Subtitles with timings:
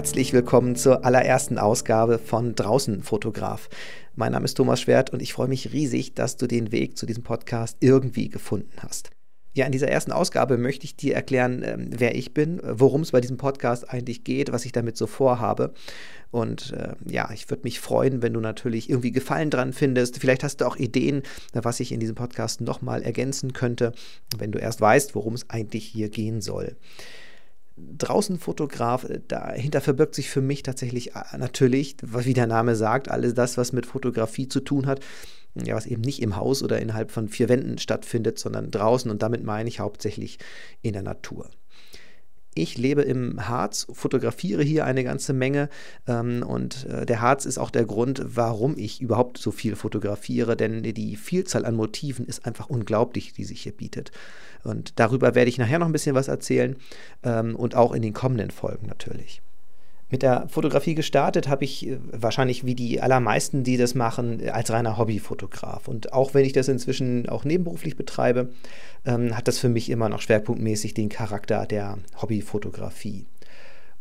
[0.00, 3.68] Herzlich willkommen zur allerersten Ausgabe von Draußen Fotograf.
[4.14, 7.04] Mein Name ist Thomas Schwert und ich freue mich riesig, dass du den Weg zu
[7.04, 9.10] diesem Podcast irgendwie gefunden hast.
[9.52, 13.10] Ja, in dieser ersten Ausgabe möchte ich dir erklären, ähm, wer ich bin, worum es
[13.10, 15.74] bei diesem Podcast eigentlich geht, was ich damit so vorhabe.
[16.30, 20.16] Und äh, ja, ich würde mich freuen, wenn du natürlich irgendwie Gefallen dran findest.
[20.16, 23.92] Vielleicht hast du auch Ideen, was ich in diesem Podcast nochmal ergänzen könnte,
[24.38, 26.78] wenn du erst weißt, worum es eigentlich hier gehen soll.
[27.98, 33.34] Draußenfotograf, äh, dahinter verbirgt sich für mich tatsächlich äh, natürlich, wie der Name sagt, alles
[33.34, 35.00] das, was mit Fotografie zu tun hat,
[35.54, 39.22] ja, was eben nicht im Haus oder innerhalb von vier Wänden stattfindet, sondern draußen und
[39.22, 40.38] damit meine ich hauptsächlich
[40.82, 41.50] in der Natur.
[42.54, 45.68] Ich lebe im Harz, fotografiere hier eine ganze Menge
[46.08, 50.56] ähm, und äh, der Harz ist auch der Grund, warum ich überhaupt so viel fotografiere,
[50.56, 54.10] denn die Vielzahl an Motiven ist einfach unglaublich, die sich hier bietet.
[54.64, 56.76] Und darüber werde ich nachher noch ein bisschen was erzählen
[57.22, 59.42] ähm, und auch in den kommenden Folgen natürlich.
[60.10, 64.70] Mit der Fotografie gestartet habe ich äh, wahrscheinlich wie die allermeisten, die das machen, als
[64.70, 65.86] reiner Hobbyfotograf.
[65.86, 68.50] Und auch wenn ich das inzwischen auch nebenberuflich betreibe,
[69.06, 73.26] ähm, hat das für mich immer noch schwerpunktmäßig den Charakter der Hobbyfotografie.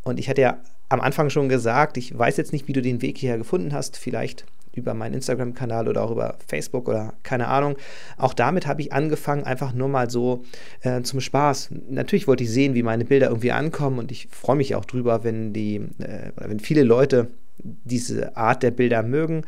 [0.04, 0.58] Und ich hatte ja
[0.90, 3.96] am Anfang schon gesagt, ich weiß jetzt nicht, wie du den Weg hierher gefunden hast.
[3.96, 7.76] Vielleicht über meinen Instagram-Kanal oder auch über Facebook oder keine Ahnung.
[8.18, 10.44] Auch damit habe ich angefangen, einfach nur mal so
[10.82, 11.70] äh, zum Spaß.
[11.90, 15.24] Natürlich wollte ich sehen, wie meine Bilder irgendwie ankommen und ich freue mich auch drüber,
[15.24, 19.44] wenn die, äh, wenn viele Leute diese Art der Bilder mögen.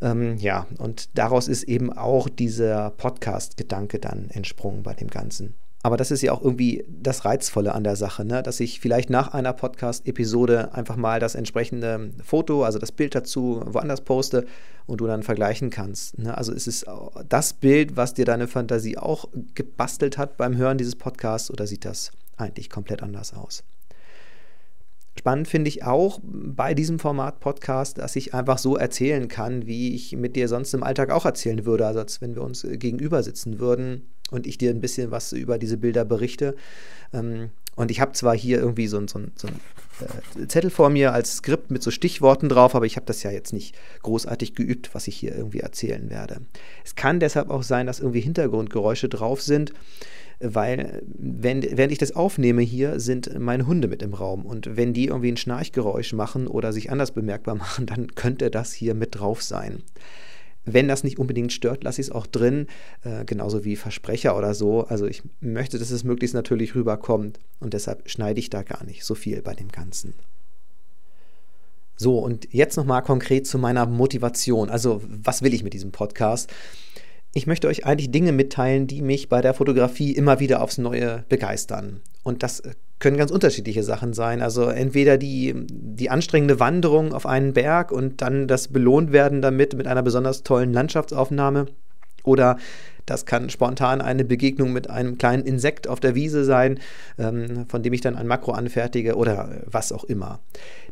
[0.00, 5.54] Ähm, ja, und daraus ist eben auch dieser Podcast-Gedanke dann entsprungen bei dem Ganzen.
[5.82, 8.42] Aber das ist ja auch irgendwie das Reizvolle an der Sache, ne?
[8.42, 13.62] dass ich vielleicht nach einer Podcast-Episode einfach mal das entsprechende Foto, also das Bild dazu,
[13.64, 14.44] woanders poste
[14.86, 16.18] und du dann vergleichen kannst.
[16.18, 16.36] Ne?
[16.36, 16.84] Also es ist
[17.28, 21.86] das Bild, was dir deine Fantasie auch gebastelt hat beim Hören dieses Podcasts oder sieht
[21.86, 23.62] das eigentlich komplett anders aus?
[25.20, 29.94] Spannend finde ich auch bei diesem Format Podcast, dass ich einfach so erzählen kann, wie
[29.94, 33.22] ich mit dir sonst im Alltag auch erzählen würde, also als wenn wir uns gegenüber
[33.22, 36.56] sitzen würden und ich dir ein bisschen was über diese Bilder berichte.
[37.12, 39.60] Ähm, und ich habe zwar hier irgendwie so, so, so einen
[40.42, 43.30] äh, Zettel vor mir als Skript mit so Stichworten drauf, aber ich habe das ja
[43.30, 46.42] jetzt nicht großartig geübt, was ich hier irgendwie erzählen werde.
[46.84, 49.72] Es kann deshalb auch sein, dass irgendwie Hintergrundgeräusche drauf sind,
[50.40, 54.44] weil wenn, während ich das aufnehme hier, sind meine Hunde mit im Raum.
[54.44, 58.74] Und wenn die irgendwie ein Schnarchgeräusch machen oder sich anders bemerkbar machen, dann könnte das
[58.74, 59.82] hier mit drauf sein.
[60.64, 62.66] Wenn das nicht unbedingt stört, lasse ich es auch drin,
[63.02, 64.84] äh, genauso wie Versprecher oder so.
[64.84, 69.04] Also ich möchte, dass es möglichst natürlich rüberkommt und deshalb schneide ich da gar nicht
[69.04, 70.14] so viel bei dem Ganzen.
[71.96, 74.70] So, und jetzt nochmal konkret zu meiner Motivation.
[74.70, 76.50] Also, was will ich mit diesem Podcast?
[77.34, 81.24] Ich möchte euch eigentlich Dinge mitteilen, die mich bei der Fotografie immer wieder aufs Neue
[81.28, 82.00] begeistern.
[82.22, 84.40] Und das äh, können ganz unterschiedliche Sachen sein.
[84.40, 89.74] Also entweder die, die anstrengende Wanderung auf einen Berg und dann das belohnt werden damit
[89.74, 91.66] mit einer besonders tollen Landschaftsaufnahme
[92.24, 92.56] oder
[93.10, 96.78] das kann spontan eine Begegnung mit einem kleinen Insekt auf der Wiese sein,
[97.18, 100.38] ähm, von dem ich dann ein Makro anfertige oder was auch immer.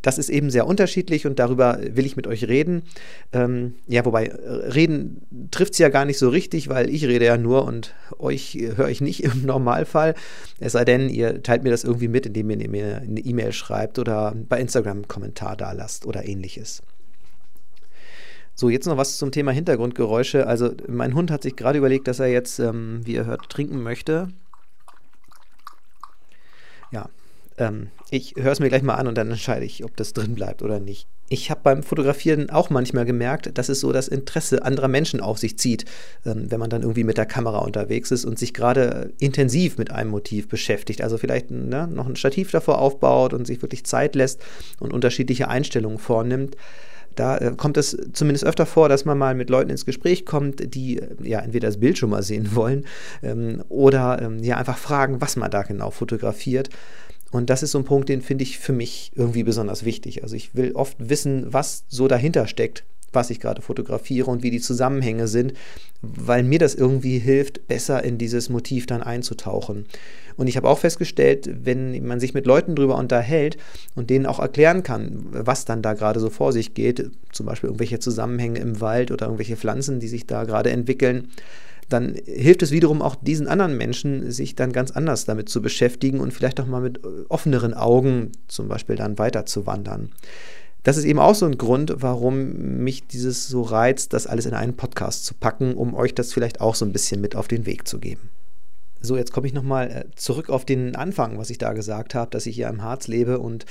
[0.03, 2.83] Das ist eben sehr unterschiedlich und darüber will ich mit euch reden.
[3.33, 7.25] Ähm, ja, wobei äh, reden trifft es ja gar nicht so richtig, weil ich rede
[7.25, 10.15] ja nur und euch höre ich nicht im Normalfall.
[10.59, 13.97] Es sei denn, ihr teilt mir das irgendwie mit, indem ihr mir eine E-Mail schreibt
[13.97, 16.83] oder bei Instagram einen Kommentar da lasst oder ähnliches.
[18.60, 20.48] So, jetzt noch was zum Thema Hintergrundgeräusche.
[20.48, 23.84] Also, mein Hund hat sich gerade überlegt, dass er jetzt, ähm, wie ihr hört, trinken
[23.84, 24.30] möchte.
[26.91, 27.08] Ja,
[27.56, 30.34] ähm, ich höre es mir gleich mal an und dann entscheide ich, ob das drin
[30.34, 31.06] bleibt oder nicht.
[31.28, 35.38] Ich habe beim Fotografieren auch manchmal gemerkt, dass es so das Interesse anderer Menschen auf
[35.38, 35.84] sich zieht,
[36.26, 39.92] ähm, wenn man dann irgendwie mit der Kamera unterwegs ist und sich gerade intensiv mit
[39.92, 41.00] einem Motiv beschäftigt.
[41.02, 44.41] Also vielleicht ne, noch ein Stativ davor aufbaut und sich wirklich Zeit lässt
[44.80, 46.56] und unterschiedliche Einstellungen vornimmt
[47.18, 50.74] da äh, kommt es zumindest öfter vor, dass man mal mit Leuten ins Gespräch kommt,
[50.74, 52.86] die äh, ja entweder das Bild schon mal sehen wollen
[53.22, 56.70] ähm, oder ähm, ja einfach fragen, was man da genau fotografiert.
[57.30, 60.22] Und das ist so ein Punkt, den finde ich für mich irgendwie besonders wichtig.
[60.22, 64.51] Also ich will oft wissen, was so dahinter steckt, was ich gerade fotografiere und wie
[64.51, 65.55] die Zusammenhänge sind,
[66.03, 69.87] weil mir das irgendwie hilft, besser in dieses Motiv dann einzutauchen.
[70.37, 73.57] Und ich habe auch festgestellt, wenn man sich mit Leuten darüber unterhält
[73.97, 77.69] und denen auch erklären kann, was dann da gerade so vor sich geht, zum Beispiel
[77.69, 81.28] irgendwelche Zusammenhänge im Wald oder irgendwelche Pflanzen, die sich da gerade entwickeln,
[81.89, 86.21] dann hilft es wiederum auch diesen anderen Menschen, sich dann ganz anders damit zu beschäftigen
[86.21, 90.10] und vielleicht auch mal mit offeneren Augen zum Beispiel dann weiter zu wandern.
[90.88, 94.54] Das ist eben auch so ein Grund, warum mich dieses so reizt, das alles in
[94.54, 97.66] einen Podcast zu packen, um euch das vielleicht auch so ein bisschen mit auf den
[97.66, 98.30] Weg zu geben.
[98.98, 102.30] So, jetzt komme ich nochmal äh, zurück auf den Anfang, was ich da gesagt habe,
[102.30, 103.66] dass ich hier im Harz lebe und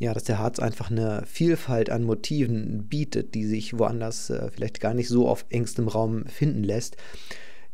[0.00, 4.80] ja, dass der Harz einfach eine Vielfalt an Motiven bietet, die sich woanders äh, vielleicht
[4.80, 6.96] gar nicht so auf engstem Raum finden lässt.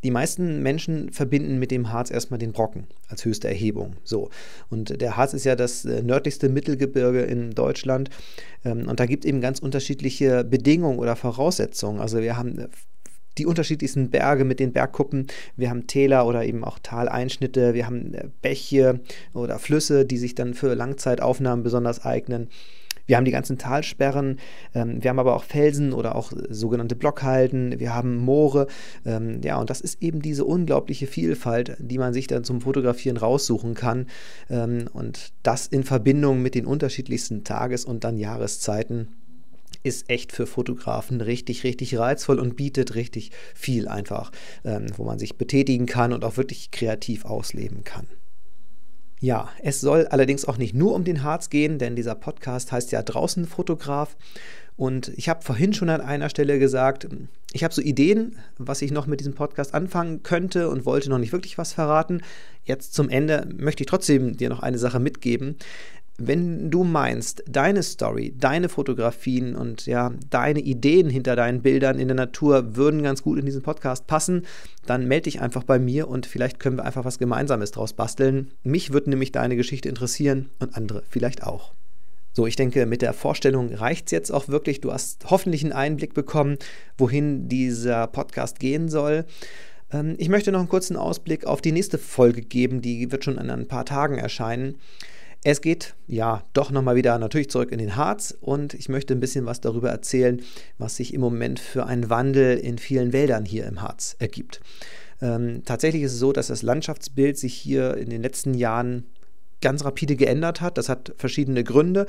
[0.02, 3.96] Die meisten Menschen verbinden mit dem Harz erstmal den Brocken als höchste Erhebung.
[4.02, 4.30] So.
[4.68, 8.10] Und der Harz ist ja das äh, nördlichste Mittelgebirge in Deutschland.
[8.64, 12.00] Ähm, und da gibt es eben ganz unterschiedliche Bedingungen oder Voraussetzungen.
[12.00, 12.68] Also wir haben äh,
[13.38, 15.28] die unterschiedlichsten Berge mit den Bergkuppen.
[15.56, 17.74] Wir haben Täler oder eben auch Taleinschnitte.
[17.74, 19.00] Wir haben äh, Bäche
[19.32, 22.48] oder Flüsse, die sich dann für Langzeitaufnahmen besonders eignen.
[23.06, 24.38] Wir haben die ganzen Talsperren,
[24.74, 28.66] ähm, wir haben aber auch Felsen oder auch sogenannte Blockhalden, wir haben Moore.
[29.04, 33.16] Ähm, ja, und das ist eben diese unglaubliche Vielfalt, die man sich dann zum Fotografieren
[33.16, 34.06] raussuchen kann.
[34.50, 39.08] Ähm, und das in Verbindung mit den unterschiedlichsten Tages- und dann Jahreszeiten
[39.82, 44.30] ist echt für Fotografen richtig, richtig reizvoll und bietet richtig viel einfach,
[44.64, 48.06] ähm, wo man sich betätigen kann und auch wirklich kreativ ausleben kann.
[49.22, 52.90] Ja, es soll allerdings auch nicht nur um den Harz gehen, denn dieser Podcast heißt
[52.90, 54.16] ja draußen Fotograf.
[54.74, 57.06] Und ich habe vorhin schon an einer Stelle gesagt,
[57.52, 61.18] ich habe so Ideen, was ich noch mit diesem Podcast anfangen könnte und wollte noch
[61.18, 62.22] nicht wirklich was verraten.
[62.64, 65.54] Jetzt zum Ende möchte ich trotzdem dir noch eine Sache mitgeben.
[66.18, 72.08] Wenn du meinst, deine Story, deine Fotografien und ja, deine Ideen hinter deinen Bildern in
[72.08, 74.46] der Natur würden ganz gut in diesen Podcast passen,
[74.86, 78.50] dann melde dich einfach bei mir und vielleicht können wir einfach was Gemeinsames draus basteln.
[78.62, 81.72] Mich würde nämlich deine Geschichte interessieren und andere vielleicht auch.
[82.34, 84.80] So, ich denke, mit der Vorstellung reicht es jetzt auch wirklich.
[84.80, 86.56] Du hast hoffentlich einen Einblick bekommen,
[86.96, 89.26] wohin dieser Podcast gehen soll.
[89.92, 93.36] Ähm, ich möchte noch einen kurzen Ausblick auf die nächste Folge geben, die wird schon
[93.36, 94.76] in ein paar Tagen erscheinen.
[95.44, 99.18] Es geht ja doch nochmal wieder natürlich zurück in den Harz und ich möchte ein
[99.20, 100.40] bisschen was darüber erzählen,
[100.78, 104.60] was sich im Moment für einen Wandel in vielen Wäldern hier im Harz ergibt.
[105.20, 109.06] Ähm, tatsächlich ist es so, dass das Landschaftsbild sich hier in den letzten Jahren
[109.62, 110.76] ganz rapide geändert hat.
[110.76, 112.06] Das hat verschiedene Gründe.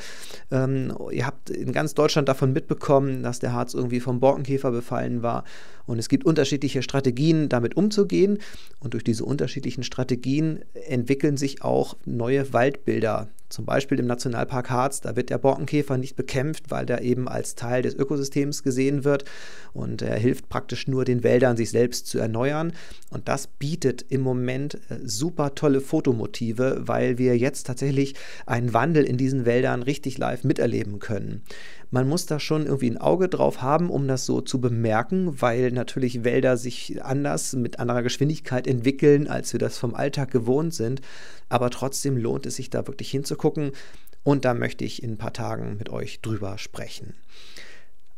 [0.52, 5.24] Ähm, ihr habt in ganz Deutschland davon mitbekommen, dass der Harz irgendwie vom Borkenkäfer befallen
[5.24, 5.44] war.
[5.86, 8.40] Und es gibt unterschiedliche Strategien, damit umzugehen.
[8.80, 15.00] Und durch diese unterschiedlichen Strategien entwickeln sich auch neue Waldbilder zum Beispiel im Nationalpark Harz,
[15.00, 19.26] da wird der Borkenkäfer nicht bekämpft, weil der eben als Teil des Ökosystems gesehen wird
[19.74, 22.74] und er hilft praktisch nur den Wäldern, sich selbst zu erneuern.
[23.12, 28.16] Und das bietet im Moment äh, super tolle Fotomotive, weil wir jetzt tatsächlich
[28.48, 31.44] einen Wandel in diesen Wäldern richtig live miterleben können.
[31.94, 35.72] Man muss da schon irgendwie ein Auge drauf haben, um das so zu bemerken, weil
[35.72, 41.02] natürlich Wälder sich anders mit anderer Geschwindigkeit entwickeln, als wir das vom Alltag gewohnt sind.
[41.50, 43.12] Aber trotzdem lohnt es sich da wirklich
[43.44, 43.72] hinzugucken.
[44.24, 47.16] Und da möchte ich in ein paar Tagen mit euch drüber sprechen.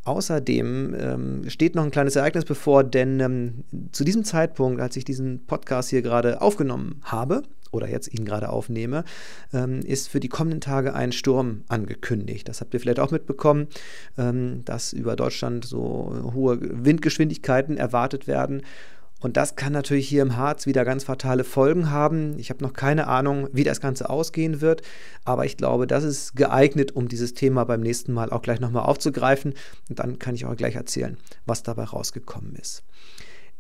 [0.04, 5.04] Außerdem ähm, steht noch ein kleines Ereignis bevor, denn ähm, zu diesem Zeitpunkt, als ich
[5.04, 7.42] diesen Podcast hier gerade aufgenommen habe,
[7.72, 9.04] oder jetzt ihn gerade aufnehme,
[9.52, 12.48] ähm, ist für die kommenden Tage ein Sturm angekündigt.
[12.48, 13.68] Das habt ihr vielleicht auch mitbekommen,
[14.18, 18.62] ähm, dass über Deutschland so hohe Windgeschwindigkeiten erwartet werden.
[19.26, 22.38] Und das kann natürlich hier im Harz wieder ganz fatale Folgen haben.
[22.38, 24.84] Ich habe noch keine Ahnung, wie das Ganze ausgehen wird,
[25.24, 28.84] aber ich glaube, das ist geeignet, um dieses Thema beim nächsten Mal auch gleich nochmal
[28.84, 29.56] aufzugreifen.
[29.90, 31.18] Und dann kann ich euch gleich erzählen,
[31.48, 32.84] was dabei rausgekommen ist.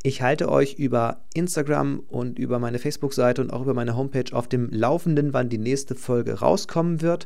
[0.04, 4.48] Ich halte euch über Instagram und über meine Facebook-Seite und auch über meine Homepage auf
[4.48, 7.26] dem Laufenden, wann die nächste Folge rauskommen wird.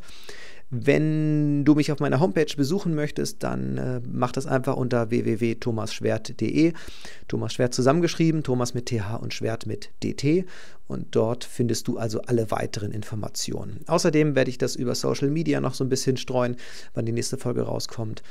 [0.71, 6.73] Wenn du mich auf meiner Homepage besuchen möchtest, dann äh, mach das einfach unter www.thomasschwert.de.
[7.27, 10.45] Thomas Schwert zusammengeschrieben, Thomas mit TH und Schwert mit DT.
[10.87, 13.79] Und dort findest du also alle weiteren Informationen.
[13.87, 16.55] Außerdem werde ich das über Social Media noch so ein bisschen streuen,
[16.93, 18.21] wann die nächste Folge rauskommt.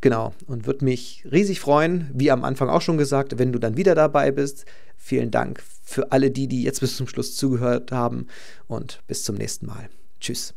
[0.00, 3.76] Genau, und würde mich riesig freuen, wie am Anfang auch schon gesagt, wenn du dann
[3.76, 4.66] wieder dabei bist.
[4.96, 8.26] Vielen Dank für alle die, die jetzt bis zum Schluss zugehört haben
[8.66, 9.88] und bis zum nächsten Mal.
[10.20, 10.52] Tschüss.